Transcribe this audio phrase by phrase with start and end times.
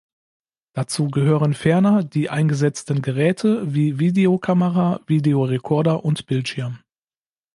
[0.73, 6.79] Dazu gehören ferner die eingesetzten Geräte, wie Videokamera, Videorekorder und Bildschirm.